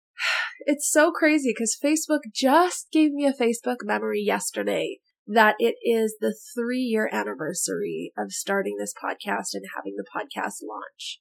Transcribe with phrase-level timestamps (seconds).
[0.60, 6.16] it's so crazy because Facebook just gave me a Facebook memory yesterday that it is
[6.20, 11.20] the three year anniversary of starting this podcast and having the podcast launch.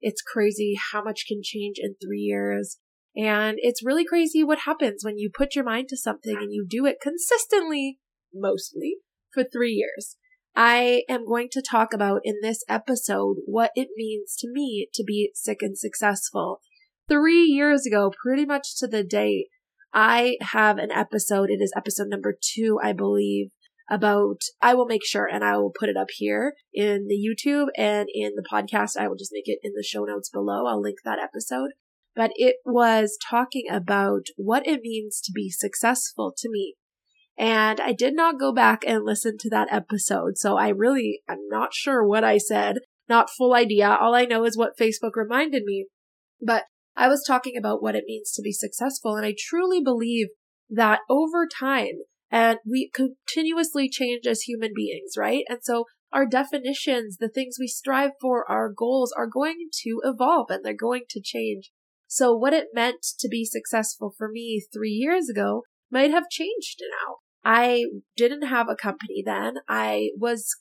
[0.00, 2.78] It's crazy how much can change in three years.
[3.16, 6.64] And it's really crazy what happens when you put your mind to something and you
[6.68, 7.98] do it consistently,
[8.32, 8.96] mostly,
[9.32, 10.16] for three years.
[10.54, 15.04] I am going to talk about in this episode what it means to me to
[15.04, 16.60] be sick and successful
[17.10, 19.48] three years ago, pretty much to the date,
[19.92, 21.50] I have an episode.
[21.50, 23.48] It is episode number two, I believe,
[23.90, 27.66] about, I will make sure and I will put it up here in the YouTube
[27.76, 28.96] and in the podcast.
[28.96, 30.66] I will just make it in the show notes below.
[30.66, 31.72] I'll link that episode.
[32.14, 36.74] But it was talking about what it means to be successful to me.
[37.38, 40.36] And I did not go back and listen to that episode.
[40.36, 42.78] So I really, I'm not sure what I said.
[43.08, 43.96] Not full idea.
[43.98, 45.86] All I know is what Facebook reminded me.
[46.44, 46.64] But
[46.96, 49.16] I was talking about what it means to be successful.
[49.16, 50.28] And I truly believe
[50.68, 55.44] that over time, and we continuously change as human beings, right?
[55.48, 60.46] And so our definitions, the things we strive for, our goals are going to evolve
[60.50, 61.70] and they're going to change.
[62.12, 65.62] So what it meant to be successful for me three years ago
[65.92, 67.18] might have changed now.
[67.44, 67.84] I
[68.16, 69.58] didn't have a company then.
[69.68, 70.56] I was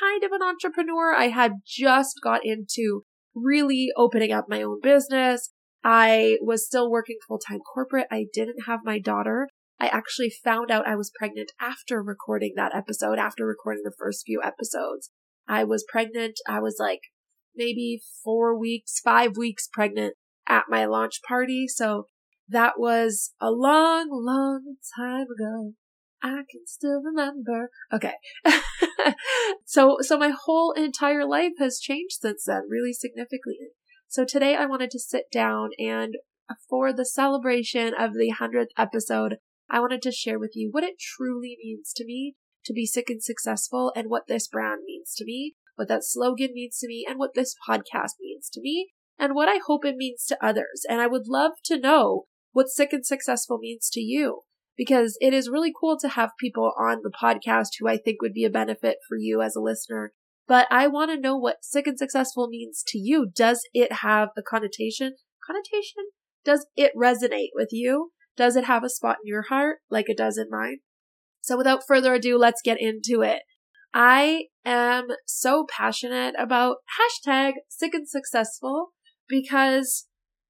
[0.00, 1.12] kind of an entrepreneur.
[1.12, 3.02] I had just got into
[3.34, 5.50] really opening up my own business.
[5.82, 8.06] I was still working full time corporate.
[8.12, 9.48] I didn't have my daughter.
[9.80, 14.22] I actually found out I was pregnant after recording that episode, after recording the first
[14.24, 15.10] few episodes.
[15.48, 16.38] I was pregnant.
[16.48, 17.00] I was like
[17.56, 20.14] maybe four weeks, five weeks pregnant
[20.48, 21.66] at my launch party.
[21.68, 22.06] So
[22.48, 25.72] that was a long, long time ago.
[26.22, 27.70] I can still remember.
[27.92, 28.14] Okay.
[29.66, 33.70] so, so my whole entire life has changed since then, really significantly.
[34.08, 36.14] So today I wanted to sit down and
[36.68, 39.36] for the celebration of the 100th episode,
[39.70, 43.06] I wanted to share with you what it truly means to me to be sick
[43.08, 47.04] and successful and what this brand means to me, what that slogan means to me,
[47.08, 50.84] and what this podcast means to me, and what I hope it means to others.
[50.88, 54.42] And I would love to know what sick and successful means to you
[54.76, 58.34] because it is really cool to have people on the podcast who I think would
[58.34, 60.12] be a benefit for you as a listener
[60.46, 63.26] but I want to know what sick and successful means to you.
[63.34, 65.14] Does it have a connotation?
[65.46, 66.04] Connotation?
[66.44, 68.12] Does it resonate with you?
[68.36, 70.78] Does it have a spot in your heart like it does in mine?
[71.40, 73.42] So without further ado, let's get into it.
[73.94, 78.92] I am so passionate about hashtag sick and successful
[79.28, 80.06] because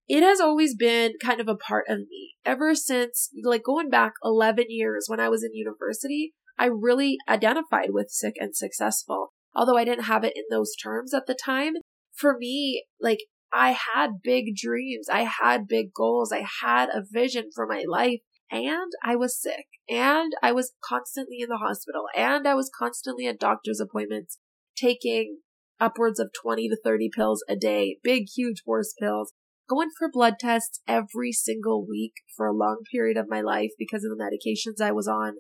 [0.07, 4.12] it has always been kind of a part of me ever since like going back
[4.23, 6.35] 11 years when I was in university.
[6.57, 11.15] I really identified with sick and successful although I didn't have it in those terms
[11.15, 11.75] at the time,
[12.12, 13.21] for me, like
[13.53, 15.09] I had big dreams.
[15.11, 16.33] I had big goals.
[16.33, 18.21] I had a vision for my life
[18.51, 23.27] and I was sick and I was constantly in the hospital and I was constantly
[23.27, 24.39] at doctor's appointments
[24.77, 25.39] taking
[25.84, 29.33] upwards of 20 to 30 pills a day, big, huge horse pills,
[29.69, 34.05] going for blood tests every single week for a long period of my life because
[34.05, 35.35] of the medications I was on.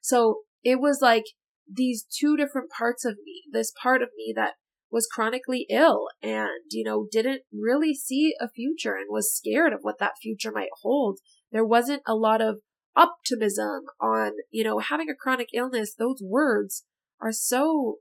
[0.00, 1.24] So it was like
[1.70, 4.54] these two different parts of me, this part of me that
[4.90, 9.80] was chronically ill and, you know, didn't really see a future and was scared of
[9.82, 11.18] what that future might hold.
[11.52, 12.60] There wasn't a lot of
[12.96, 15.94] optimism on, you know, having a chronic illness.
[15.94, 16.84] Those words
[17.20, 17.96] are so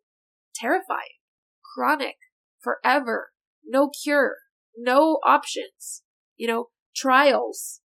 [0.55, 1.17] terrifying.
[1.77, 2.15] Chronic,
[2.59, 3.29] forever,
[3.63, 4.37] no cure,
[4.75, 6.01] no options,
[6.35, 7.81] you know, trials,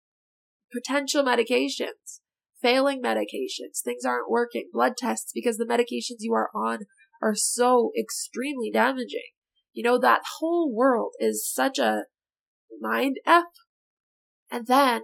[0.72, 2.20] potential medications.
[2.62, 6.80] Failing medications, things aren't working, blood tests because the medications you are on
[7.22, 9.30] are so extremely damaging.
[9.72, 12.02] You know, that whole world is such a
[12.80, 13.44] mind F.
[14.52, 15.02] And then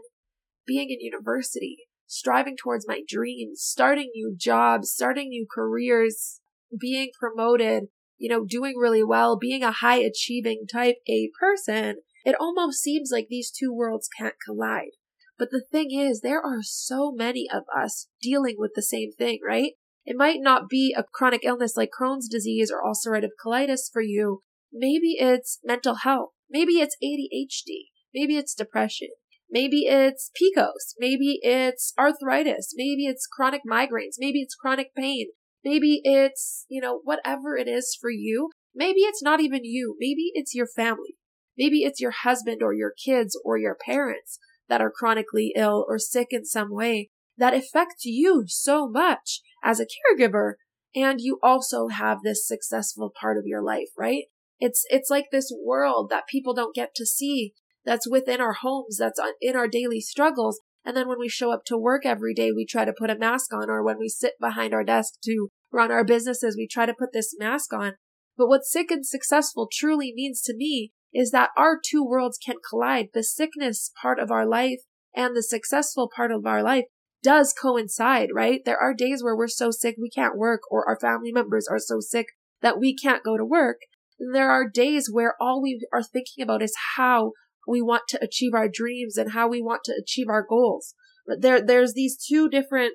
[0.66, 6.40] being in university, striving towards my dreams, starting new jobs, starting new careers,
[6.78, 7.84] being promoted,
[8.18, 13.10] you know, doing really well, being a high achieving type A person, it almost seems
[13.12, 14.92] like these two worlds can't collide.
[15.38, 19.40] But the thing is, there are so many of us dealing with the same thing,
[19.46, 19.72] right?
[20.04, 24.40] It might not be a chronic illness like Crohn's disease or ulcerative colitis for you.
[24.72, 26.30] Maybe it's mental health.
[26.48, 27.88] Maybe it's ADHD.
[28.14, 29.08] Maybe it's depression.
[29.50, 30.94] Maybe it's PCOS.
[30.98, 32.72] Maybe it's arthritis.
[32.76, 34.14] Maybe it's chronic migraines.
[34.18, 35.28] Maybe it's chronic pain.
[35.66, 38.50] Maybe it's, you know, whatever it is for you.
[38.72, 39.96] Maybe it's not even you.
[39.98, 41.16] Maybe it's your family.
[41.58, 45.98] Maybe it's your husband or your kids or your parents that are chronically ill or
[45.98, 50.52] sick in some way that affect you so much as a caregiver.
[50.94, 54.26] And you also have this successful part of your life, right?
[54.60, 57.54] It's, it's like this world that people don't get to see
[57.84, 60.60] that's within our homes, that's in our daily struggles.
[60.86, 63.18] And then when we show up to work every day, we try to put a
[63.18, 66.86] mask on, or when we sit behind our desk to run our businesses, we try
[66.86, 67.94] to put this mask on.
[68.38, 72.56] But what sick and successful truly means to me is that our two worlds can
[72.70, 73.08] collide.
[73.14, 74.78] The sickness part of our life
[75.12, 76.84] and the successful part of our life
[77.20, 78.60] does coincide, right?
[78.64, 81.80] There are days where we're so sick we can't work or our family members are
[81.80, 82.26] so sick
[82.62, 83.78] that we can't go to work.
[84.20, 87.32] And there are days where all we are thinking about is how
[87.66, 90.94] we want to achieve our dreams and how we want to achieve our goals.
[91.26, 92.94] But there, there's these two different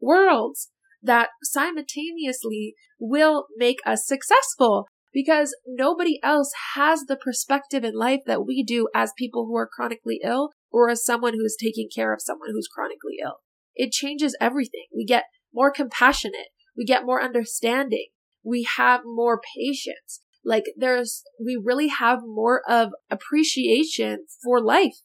[0.00, 0.70] worlds
[1.02, 8.46] that simultaneously will make us successful because nobody else has the perspective in life that
[8.46, 12.22] we do as people who are chronically ill or as someone who's taking care of
[12.22, 13.40] someone who's chronically ill.
[13.74, 14.86] It changes everything.
[14.94, 16.48] We get more compassionate.
[16.76, 18.06] We get more understanding.
[18.42, 20.20] We have more patience.
[20.44, 24.96] Like there's, we really have more of appreciation for life.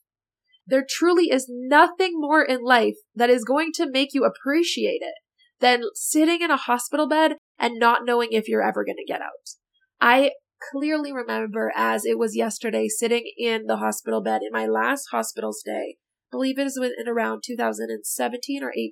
[0.66, 5.16] There truly is nothing more in life that is going to make you appreciate it
[5.60, 9.22] than sitting in a hospital bed and not knowing if you're ever going to get
[9.22, 9.56] out.
[10.02, 10.32] I
[10.72, 15.54] clearly remember as it was yesterday sitting in the hospital bed in my last hospital
[15.54, 15.98] stay.
[16.32, 18.92] I believe it was in around 2017 or 18,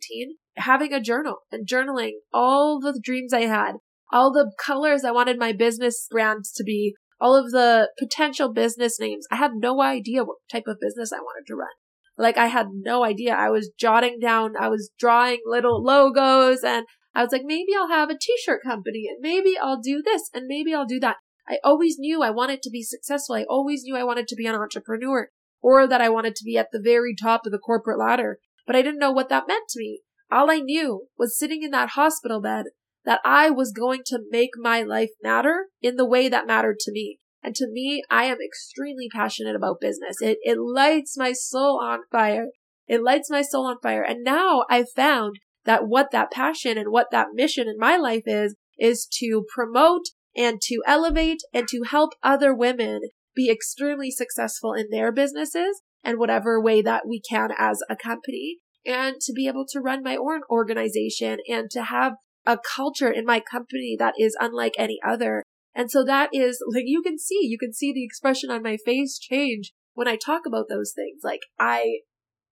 [0.56, 3.74] having a journal and journaling all the dreams I had,
[4.12, 9.00] all the colors I wanted my business brands to be, all of the potential business
[9.00, 9.26] names.
[9.32, 11.70] I had no idea what type of business I wanted to run.
[12.18, 13.34] Like I had no idea.
[13.34, 17.90] I was jotting down, I was drawing little logos and I was like, maybe I'll
[17.90, 21.18] have a t-shirt company and maybe I'll do this and maybe I'll do that.
[21.48, 23.36] I always knew I wanted to be successful.
[23.36, 25.30] I always knew I wanted to be an entrepreneur
[25.62, 28.76] or that I wanted to be at the very top of the corporate ladder, but
[28.76, 30.02] I didn't know what that meant to me.
[30.32, 32.66] All I knew was sitting in that hospital bed
[33.06, 36.92] that I was going to make my life matter in the way that mattered to
[36.92, 37.20] me.
[37.44, 40.18] And to me, I am extremely passionate about business.
[40.20, 42.48] It, it lights my soul on fire.
[42.88, 44.02] It lights my soul on fire.
[44.02, 45.36] And now I've found
[45.66, 50.06] that what that passion and what that mission in my life is, is to promote
[50.36, 53.02] and to elevate and to help other women
[53.36, 58.58] be extremely successful in their businesses and whatever way that we can as a company
[58.86, 62.14] and to be able to run my own organization and to have
[62.46, 65.44] a culture in my company that is unlike any other.
[65.74, 68.78] And so that is like you can see, you can see the expression on my
[68.86, 71.22] face change when I talk about those things.
[71.24, 72.00] Like I,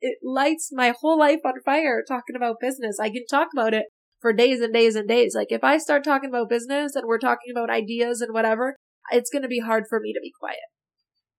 [0.02, 3.00] it lights my whole life on fire talking about business.
[3.00, 3.86] I can talk about it
[4.20, 5.36] for days and days and days.
[5.36, 8.76] Like if I start talking about business and we're talking about ideas and whatever,
[9.12, 10.60] it's going to be hard for me to be quiet.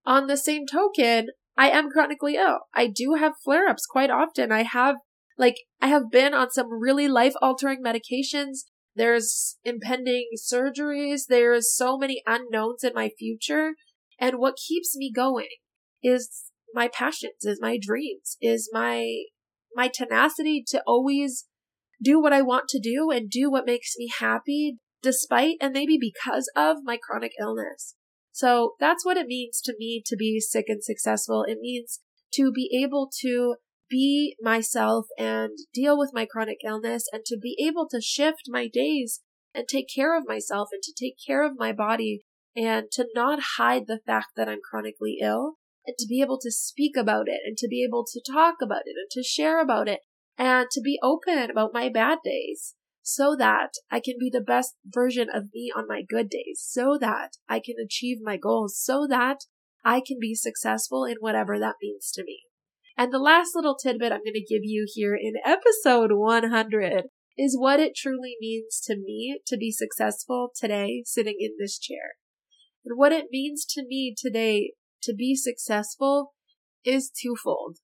[0.06, 2.60] On the same token, I am chronically ill.
[2.74, 4.52] I do have flare ups quite often.
[4.52, 4.96] I have
[5.36, 8.64] like, I have been on some really life altering medications.
[8.94, 11.22] There's impending surgeries.
[11.28, 13.74] There's so many unknowns in my future.
[14.20, 15.48] And what keeps me going
[16.02, 19.24] is my passions, is my dreams, is my,
[19.74, 21.46] my tenacity to always
[22.02, 25.98] do what I want to do and do what makes me happy despite and maybe
[26.00, 27.94] because of my chronic illness.
[28.32, 31.44] So that's what it means to me to be sick and successful.
[31.46, 32.00] It means
[32.34, 33.56] to be able to
[33.88, 38.68] be myself and deal with my chronic illness and to be able to shift my
[38.68, 39.20] days
[39.54, 42.24] and take care of myself and to take care of my body
[42.56, 45.54] and to not hide the fact that I'm chronically ill
[45.86, 48.82] and to be able to speak about it and to be able to talk about
[48.86, 50.00] it and to share about it
[50.38, 52.74] and to be open about my bad days
[53.04, 56.96] so that I can be the best version of me on my good days, so
[56.98, 59.40] that I can achieve my goals, so that
[59.84, 62.40] I can be successful in whatever that means to me.
[62.96, 67.04] And the last little tidbit I'm going to give you here in episode 100
[67.36, 72.14] is what it truly means to me to be successful today sitting in this chair.
[72.84, 74.72] And what it means to me today
[75.02, 76.34] to be successful
[76.84, 77.78] is twofold.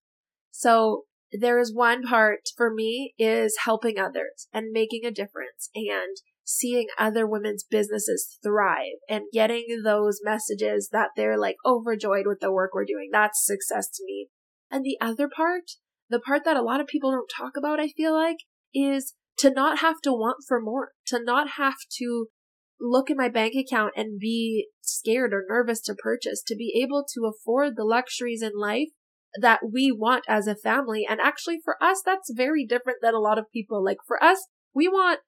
[0.52, 6.16] So there is one part for me is helping others and making a difference and
[6.44, 12.52] seeing other women's businesses thrive and getting those messages that they're like overjoyed with the
[12.52, 13.10] work we're doing.
[13.12, 14.28] That's success to me.
[14.70, 15.72] And the other part,
[16.08, 18.38] the part that a lot of people don't talk about, I feel like,
[18.74, 22.26] is to not have to want for more, to not have to
[22.80, 27.04] look at my bank account and be scared or nervous to purchase, to be able
[27.14, 28.88] to afford the luxuries in life
[29.40, 31.06] that we want as a family.
[31.08, 33.84] And actually for us, that's very different than a lot of people.
[33.84, 35.20] Like for us, we want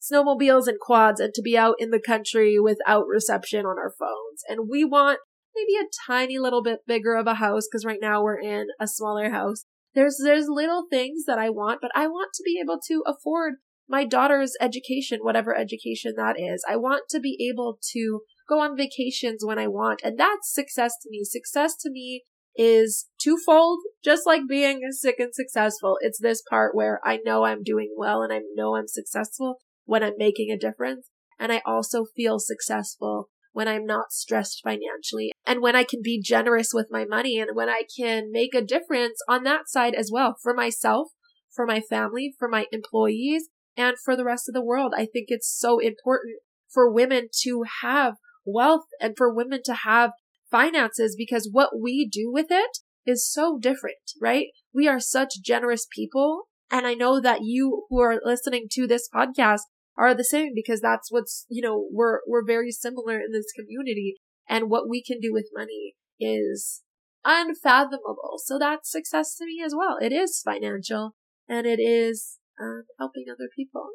[0.00, 4.42] snowmobiles and quads and to be out in the country without reception on our phones.
[4.48, 5.18] And we want
[5.56, 8.86] maybe a tiny little bit bigger of a house because right now we're in a
[8.86, 9.64] smaller house.
[9.94, 13.54] There's, there's little things that I want, but I want to be able to afford
[13.88, 16.64] my daughter's education, whatever education that is.
[16.68, 20.00] I want to be able to go on vacations when I want.
[20.04, 21.24] And that's success to me.
[21.24, 22.24] Success to me
[22.56, 25.98] is twofold, just like being sick and successful.
[26.00, 30.02] It's this part where I know I'm doing well and I know I'm successful when
[30.02, 31.08] I'm making a difference.
[31.38, 36.20] And I also feel successful when I'm not stressed financially and when I can be
[36.20, 40.10] generous with my money and when I can make a difference on that side as
[40.12, 41.08] well for myself,
[41.54, 44.92] for my family, for my employees, and for the rest of the world.
[44.94, 46.36] I think it's so important
[46.68, 50.10] for women to have wealth and for women to have
[50.50, 54.48] finances because what we do with it is so different, right?
[54.74, 56.48] We are such generous people.
[56.70, 59.60] And I know that you who are listening to this podcast
[59.98, 64.16] are the same because that's what's, you know, we're, we're very similar in this community
[64.48, 66.82] and what we can do with money is
[67.24, 68.38] unfathomable.
[68.44, 69.96] So that's success to me as well.
[70.00, 71.14] It is financial
[71.48, 73.88] and it is um, helping other people.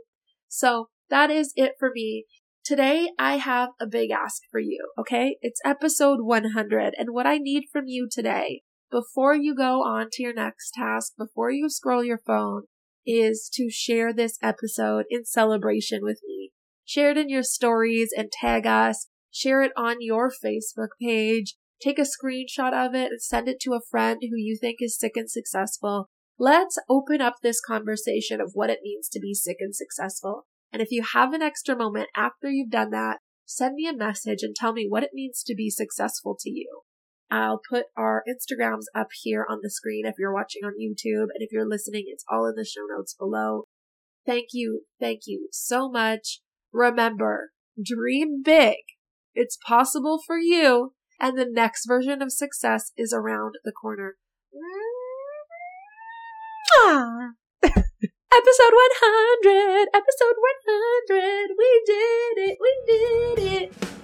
[0.48, 2.25] So that is it for me.
[2.63, 5.38] Today I have a big ask for you, okay?
[5.41, 10.22] It's episode 100 and what I need from you today before you go on to
[10.22, 12.63] your next task, before you scroll your phone,
[13.05, 16.51] is to share this episode in celebration with me.
[16.86, 19.08] Share it in your stories and tag us.
[19.31, 21.55] Share it on your Facebook page.
[21.81, 24.98] Take a screenshot of it and send it to a friend who you think is
[24.98, 26.10] sick and successful.
[26.38, 30.46] Let's open up this conversation of what it means to be sick and successful.
[30.72, 34.39] And if you have an extra moment after you've done that, send me a message
[34.41, 36.81] and tell me what it means to be successful to you.
[37.31, 41.27] I'll put our Instagrams up here on the screen if you're watching on YouTube.
[41.33, 43.67] And if you're listening, it's all in the show notes below.
[44.25, 44.81] Thank you.
[45.00, 46.41] Thank you so much.
[46.73, 48.77] Remember, dream big.
[49.33, 50.93] It's possible for you.
[51.21, 54.15] And the next version of success is around the corner.
[57.63, 59.88] Episode 100!
[59.93, 60.35] Episode
[60.67, 61.50] 100!
[61.57, 62.57] We did it!
[62.59, 64.00] We did it!